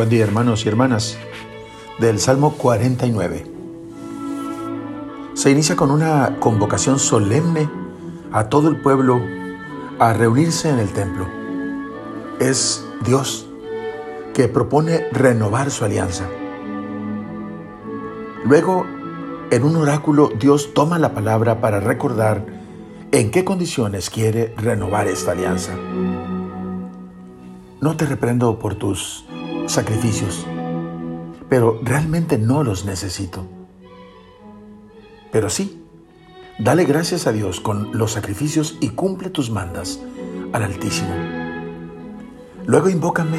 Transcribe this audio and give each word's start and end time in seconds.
Buen 0.00 0.08
día 0.08 0.24
hermanos 0.24 0.64
y 0.64 0.68
hermanas 0.70 1.18
del 1.98 2.18
Salmo 2.20 2.54
49. 2.54 3.44
Se 5.34 5.50
inicia 5.50 5.76
con 5.76 5.90
una 5.90 6.38
convocación 6.40 6.98
solemne 6.98 7.68
a 8.32 8.44
todo 8.44 8.70
el 8.70 8.80
pueblo 8.80 9.20
a 9.98 10.14
reunirse 10.14 10.70
en 10.70 10.78
el 10.78 10.88
templo. 10.94 11.26
Es 12.38 12.82
Dios 13.04 13.46
que 14.32 14.48
propone 14.48 15.06
renovar 15.12 15.70
su 15.70 15.84
alianza. 15.84 16.24
Luego, 18.46 18.86
en 19.50 19.64
un 19.64 19.76
oráculo, 19.76 20.30
Dios 20.30 20.72
toma 20.72 20.98
la 20.98 21.12
palabra 21.12 21.60
para 21.60 21.78
recordar 21.78 22.46
en 23.12 23.30
qué 23.30 23.44
condiciones 23.44 24.08
quiere 24.08 24.54
renovar 24.56 25.08
esta 25.08 25.32
alianza. 25.32 25.72
No 27.82 27.98
te 27.98 28.06
reprendo 28.06 28.58
por 28.58 28.76
tus 28.76 29.26
sacrificios, 29.72 30.46
pero 31.48 31.80
realmente 31.82 32.38
no 32.38 32.62
los 32.62 32.84
necesito. 32.84 33.46
Pero 35.32 35.48
sí, 35.48 35.82
dale 36.58 36.84
gracias 36.84 37.26
a 37.26 37.32
Dios 37.32 37.60
con 37.60 37.96
los 37.96 38.12
sacrificios 38.12 38.76
y 38.80 38.90
cumple 38.90 39.30
tus 39.30 39.50
mandas 39.50 40.00
al 40.52 40.64
Altísimo. 40.64 41.14
Luego 42.66 42.88
invócame 42.88 43.38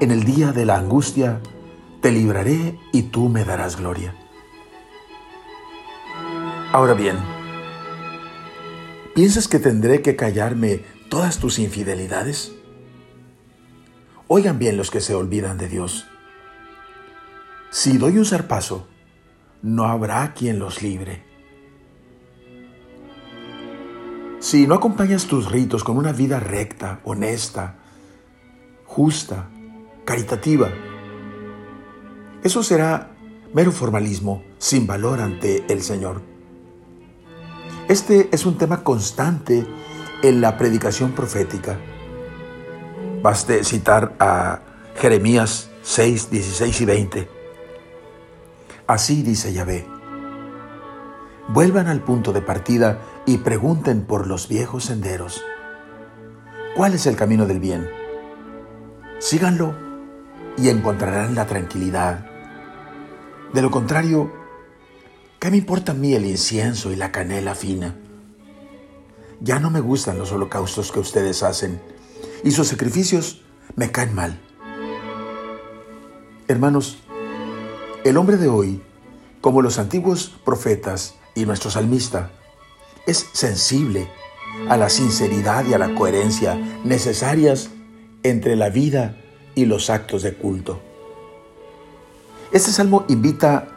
en 0.00 0.10
el 0.10 0.24
día 0.24 0.52
de 0.52 0.64
la 0.64 0.76
angustia, 0.76 1.40
te 2.00 2.10
libraré 2.10 2.78
y 2.92 3.02
tú 3.04 3.28
me 3.28 3.44
darás 3.44 3.76
gloria. 3.76 4.14
Ahora 6.72 6.94
bien, 6.94 7.16
¿piensas 9.14 9.46
que 9.46 9.58
tendré 9.58 10.00
que 10.00 10.16
callarme 10.16 10.82
todas 11.10 11.38
tus 11.38 11.58
infidelidades? 11.58 12.52
Oigan 14.34 14.58
bien 14.58 14.78
los 14.78 14.90
que 14.90 15.02
se 15.02 15.14
olvidan 15.14 15.58
de 15.58 15.68
Dios. 15.68 16.06
Si 17.70 17.98
doy 17.98 18.16
un 18.16 18.24
zarpazo, 18.24 18.88
no 19.60 19.84
habrá 19.84 20.32
quien 20.32 20.58
los 20.58 20.82
libre. 20.82 21.22
Si 24.40 24.66
no 24.66 24.74
acompañas 24.74 25.26
tus 25.26 25.52
ritos 25.52 25.84
con 25.84 25.98
una 25.98 26.12
vida 26.12 26.40
recta, 26.40 27.00
honesta, 27.04 27.76
justa, 28.86 29.50
caritativa, 30.06 30.70
eso 32.42 32.62
será 32.62 33.14
mero 33.52 33.70
formalismo 33.70 34.42
sin 34.56 34.86
valor 34.86 35.20
ante 35.20 35.70
el 35.70 35.82
Señor. 35.82 36.22
Este 37.86 38.30
es 38.32 38.46
un 38.46 38.56
tema 38.56 38.82
constante 38.82 39.66
en 40.22 40.40
la 40.40 40.56
predicación 40.56 41.12
profética 41.12 41.78
Baste 43.22 43.62
citar 43.62 44.16
a 44.18 44.58
Jeremías 44.96 45.70
6, 45.82 46.30
16 46.30 46.80
y 46.80 46.84
20. 46.84 47.28
Así 48.88 49.22
dice 49.22 49.52
Yahvé. 49.52 49.86
Vuelvan 51.46 51.86
al 51.86 52.00
punto 52.00 52.32
de 52.32 52.42
partida 52.42 52.98
y 53.24 53.38
pregunten 53.38 54.06
por 54.06 54.26
los 54.26 54.48
viejos 54.48 54.86
senderos. 54.86 55.44
¿Cuál 56.74 56.94
es 56.94 57.06
el 57.06 57.14
camino 57.14 57.46
del 57.46 57.60
bien? 57.60 57.88
Síganlo 59.20 59.72
y 60.58 60.68
encontrarán 60.68 61.36
la 61.36 61.46
tranquilidad. 61.46 62.26
De 63.52 63.62
lo 63.62 63.70
contrario, 63.70 64.32
¿qué 65.38 65.48
me 65.52 65.58
importa 65.58 65.92
a 65.92 65.94
mí 65.94 66.14
el 66.14 66.26
incienso 66.26 66.90
y 66.90 66.96
la 66.96 67.12
canela 67.12 67.54
fina? 67.54 67.94
Ya 69.38 69.60
no 69.60 69.70
me 69.70 69.80
gustan 69.80 70.18
los 70.18 70.32
holocaustos 70.32 70.90
que 70.90 70.98
ustedes 70.98 71.44
hacen 71.44 71.80
y 72.44 72.50
sus 72.50 72.68
sacrificios 72.68 73.42
me 73.76 73.90
caen 73.90 74.14
mal. 74.14 74.38
Hermanos, 76.48 76.98
el 78.04 78.16
hombre 78.16 78.36
de 78.36 78.48
hoy, 78.48 78.82
como 79.40 79.62
los 79.62 79.78
antiguos 79.78 80.34
profetas 80.44 81.14
y 81.34 81.46
nuestro 81.46 81.70
salmista, 81.70 82.30
es 83.06 83.26
sensible 83.32 84.08
a 84.68 84.76
la 84.76 84.88
sinceridad 84.88 85.64
y 85.64 85.74
a 85.74 85.78
la 85.78 85.94
coherencia 85.94 86.56
necesarias 86.84 87.70
entre 88.22 88.56
la 88.56 88.70
vida 88.70 89.16
y 89.54 89.64
los 89.64 89.90
actos 89.90 90.22
de 90.22 90.34
culto. 90.34 90.80
Este 92.52 92.70
salmo 92.70 93.04
invita 93.08 93.68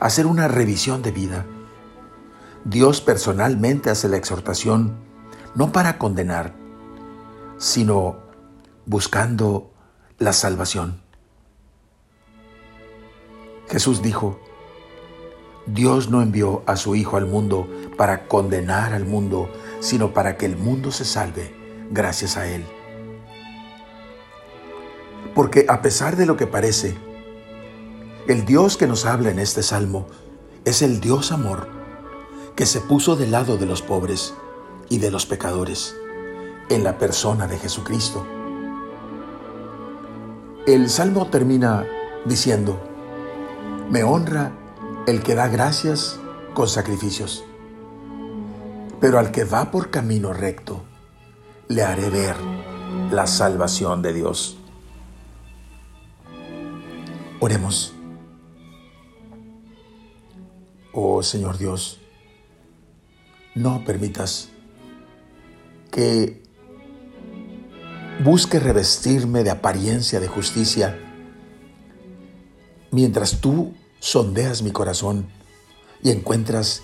a 0.00 0.06
hacer 0.06 0.26
una 0.26 0.48
revisión 0.48 1.02
de 1.02 1.10
vida. 1.10 1.46
Dios 2.64 3.00
personalmente 3.00 3.90
hace 3.90 4.08
la 4.08 4.16
exhortación 4.16 4.96
no 5.54 5.72
para 5.72 5.98
condenar, 5.98 6.54
sino 7.58 8.18
buscando 8.86 9.72
la 10.18 10.32
salvación. 10.32 11.00
Jesús 13.68 14.02
dijo, 14.02 14.40
Dios 15.66 16.10
no 16.10 16.20
envió 16.20 16.62
a 16.66 16.76
su 16.76 16.94
Hijo 16.94 17.16
al 17.16 17.26
mundo 17.26 17.68
para 17.96 18.26
condenar 18.28 18.92
al 18.92 19.06
mundo, 19.06 19.50
sino 19.80 20.12
para 20.12 20.36
que 20.36 20.46
el 20.46 20.56
mundo 20.56 20.92
se 20.92 21.04
salve 21.04 21.54
gracias 21.90 22.36
a 22.36 22.46
Él. 22.46 22.64
Porque 25.34 25.66
a 25.68 25.80
pesar 25.80 26.16
de 26.16 26.26
lo 26.26 26.36
que 26.36 26.46
parece, 26.46 26.96
el 28.28 28.44
Dios 28.44 28.76
que 28.76 28.86
nos 28.86 29.06
habla 29.06 29.30
en 29.30 29.38
este 29.38 29.62
salmo 29.62 30.06
es 30.64 30.82
el 30.82 31.00
Dios 31.00 31.32
amor, 31.32 31.68
que 32.54 32.66
se 32.66 32.80
puso 32.80 33.16
del 33.16 33.32
lado 33.32 33.56
de 33.56 33.66
los 33.66 33.82
pobres 33.82 34.34
y 34.88 34.98
de 34.98 35.10
los 35.10 35.26
pecadores 35.26 35.96
en 36.68 36.84
la 36.84 36.98
persona 36.98 37.46
de 37.46 37.58
Jesucristo. 37.58 38.26
El 40.66 40.88
salmo 40.88 41.26
termina 41.26 41.86
diciendo, 42.24 42.80
me 43.90 44.02
honra 44.02 44.52
el 45.06 45.22
que 45.22 45.34
da 45.34 45.48
gracias 45.48 46.18
con 46.54 46.68
sacrificios, 46.68 47.44
pero 49.00 49.18
al 49.18 49.30
que 49.30 49.44
va 49.44 49.70
por 49.70 49.90
camino 49.90 50.32
recto, 50.32 50.82
le 51.68 51.82
haré 51.82 52.08
ver 52.08 52.36
la 53.10 53.26
salvación 53.26 54.00
de 54.00 54.12
Dios. 54.14 54.56
Oremos. 57.40 57.92
Oh 60.92 61.22
Señor 61.22 61.58
Dios, 61.58 62.00
no 63.54 63.84
permitas 63.84 64.48
que 65.90 66.43
busque 68.24 68.58
revestirme 68.58 69.44
de 69.44 69.50
apariencia 69.50 70.18
de 70.18 70.28
justicia, 70.28 70.98
mientras 72.90 73.42
tú 73.42 73.74
sondeas 74.00 74.62
mi 74.62 74.70
corazón 74.70 75.28
y 76.02 76.10
encuentras 76.10 76.80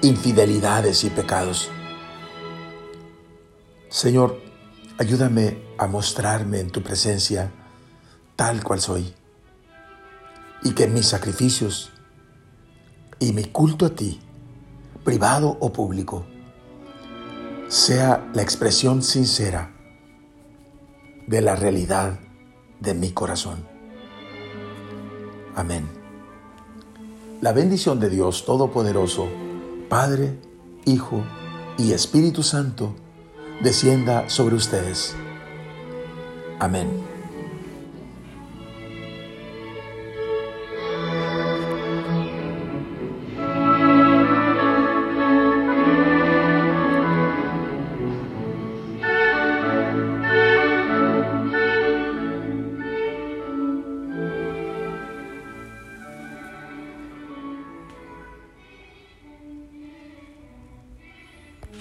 infidelidades 0.00 1.04
y 1.04 1.10
pecados. 1.10 1.68
Señor, 3.90 4.40
ayúdame 4.96 5.62
a 5.76 5.86
mostrarme 5.86 6.60
en 6.60 6.70
tu 6.70 6.82
presencia 6.82 7.52
tal 8.34 8.64
cual 8.64 8.80
soy 8.80 9.12
y 10.62 10.72
que 10.72 10.86
mis 10.86 11.06
sacrificios 11.06 11.92
y 13.18 13.34
mi 13.34 13.44
culto 13.44 13.84
a 13.84 13.90
ti, 13.90 14.20
privado 15.04 15.58
o 15.60 15.70
público, 15.70 16.24
sea 17.68 18.26
la 18.32 18.40
expresión 18.40 19.02
sincera 19.02 19.74
de 21.28 21.42
la 21.42 21.54
realidad 21.54 22.18
de 22.80 22.94
mi 22.94 23.12
corazón. 23.12 23.66
Amén. 25.54 25.86
La 27.42 27.52
bendición 27.52 28.00
de 28.00 28.08
Dios 28.08 28.44
Todopoderoso, 28.46 29.28
Padre, 29.88 30.38
Hijo 30.86 31.22
y 31.76 31.92
Espíritu 31.92 32.42
Santo, 32.42 32.94
descienda 33.62 34.28
sobre 34.30 34.56
ustedes. 34.56 35.14
Amén. 36.58 37.17